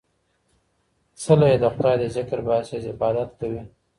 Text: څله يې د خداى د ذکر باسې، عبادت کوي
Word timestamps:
څله 1.21 1.45
يې 1.51 1.57
د 1.63 1.65
خداى 1.73 1.95
د 2.01 2.03
ذکر 2.15 2.39
باسې، 2.47 2.75
عبادت 2.91 3.29
کوي 3.39 3.61